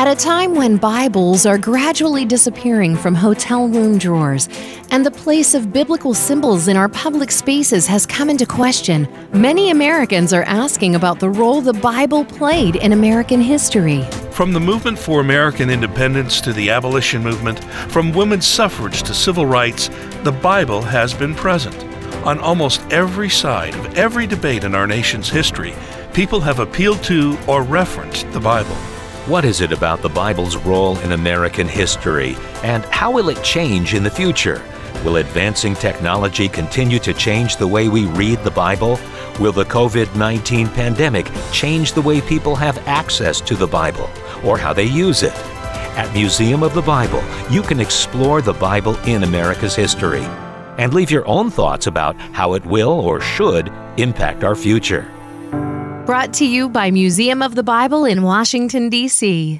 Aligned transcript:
At 0.00 0.08
a 0.08 0.16
time 0.16 0.54
when 0.54 0.78
Bibles 0.78 1.44
are 1.44 1.58
gradually 1.58 2.24
disappearing 2.24 2.96
from 2.96 3.14
hotel 3.14 3.68
room 3.68 3.98
drawers 3.98 4.48
and 4.90 5.04
the 5.04 5.10
place 5.10 5.52
of 5.52 5.74
biblical 5.74 6.14
symbols 6.14 6.68
in 6.68 6.76
our 6.78 6.88
public 6.88 7.30
spaces 7.30 7.86
has 7.86 8.06
come 8.06 8.30
into 8.30 8.46
question, 8.46 9.06
many 9.34 9.70
Americans 9.70 10.32
are 10.32 10.44
asking 10.44 10.94
about 10.94 11.20
the 11.20 11.28
role 11.28 11.60
the 11.60 11.74
Bible 11.74 12.24
played 12.24 12.76
in 12.76 12.94
American 12.94 13.42
history. 13.42 14.00
From 14.30 14.54
the 14.54 14.58
movement 14.58 14.98
for 14.98 15.20
American 15.20 15.68
independence 15.68 16.40
to 16.40 16.54
the 16.54 16.70
abolition 16.70 17.22
movement, 17.22 17.62
from 17.92 18.10
women's 18.10 18.46
suffrage 18.46 19.02
to 19.02 19.12
civil 19.12 19.44
rights, 19.44 19.90
the 20.24 20.32
Bible 20.32 20.80
has 20.80 21.12
been 21.12 21.34
present. 21.34 21.76
On 22.24 22.38
almost 22.38 22.80
every 22.90 23.28
side 23.28 23.74
of 23.74 23.98
every 23.98 24.26
debate 24.26 24.64
in 24.64 24.74
our 24.74 24.86
nation's 24.86 25.28
history, 25.28 25.74
people 26.14 26.40
have 26.40 26.58
appealed 26.58 27.02
to 27.04 27.36
or 27.46 27.62
referenced 27.62 28.32
the 28.32 28.40
Bible. 28.40 28.78
What 29.26 29.44
is 29.44 29.60
it 29.60 29.70
about 29.70 30.00
the 30.00 30.08
Bible's 30.08 30.56
role 30.56 30.98
in 31.00 31.12
American 31.12 31.68
history, 31.68 32.36
and 32.64 32.82
how 32.86 33.10
will 33.10 33.28
it 33.28 33.44
change 33.44 33.92
in 33.92 34.02
the 34.02 34.10
future? 34.10 34.62
Will 35.04 35.16
advancing 35.16 35.74
technology 35.74 36.48
continue 36.48 36.98
to 37.00 37.12
change 37.12 37.56
the 37.56 37.66
way 37.66 37.88
we 37.88 38.06
read 38.06 38.42
the 38.42 38.50
Bible? 38.50 38.98
Will 39.38 39.52
the 39.52 39.66
COVID 39.66 40.16
19 40.16 40.68
pandemic 40.68 41.30
change 41.52 41.92
the 41.92 42.00
way 42.00 42.22
people 42.22 42.56
have 42.56 42.78
access 42.88 43.42
to 43.42 43.54
the 43.54 43.66
Bible 43.66 44.08
or 44.42 44.56
how 44.56 44.72
they 44.72 44.84
use 44.84 45.22
it? 45.22 45.36
At 45.98 46.12
Museum 46.14 46.62
of 46.62 46.72
the 46.72 46.82
Bible, 46.82 47.22
you 47.50 47.60
can 47.60 47.78
explore 47.78 48.40
the 48.40 48.54
Bible 48.54 48.96
in 49.00 49.22
America's 49.22 49.76
history 49.76 50.24
and 50.78 50.94
leave 50.94 51.10
your 51.10 51.28
own 51.28 51.50
thoughts 51.50 51.86
about 51.86 52.16
how 52.32 52.54
it 52.54 52.64
will 52.64 53.00
or 53.00 53.20
should 53.20 53.70
impact 53.98 54.44
our 54.44 54.56
future. 54.56 55.12
Brought 56.10 56.34
to 56.34 56.44
you 56.44 56.68
by 56.68 56.90
Museum 56.90 57.40
of 57.40 57.54
the 57.54 57.62
Bible 57.62 58.04
in 58.04 58.24
Washington, 58.24 58.88
D.C. 58.88 59.58